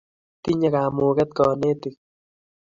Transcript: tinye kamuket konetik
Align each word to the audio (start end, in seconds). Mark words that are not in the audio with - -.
tinye 0.43 0.67
kamuket 0.73 1.29
konetik 1.37 1.95